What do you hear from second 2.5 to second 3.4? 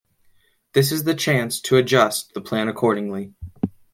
accordingly.